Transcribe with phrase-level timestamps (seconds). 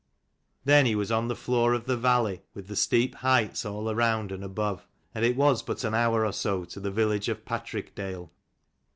[0.65, 4.31] Then he was on the floor of the valley, with the steep heights all around
[4.31, 8.31] and above: and it was but an hour or so to the village of Patrickdale.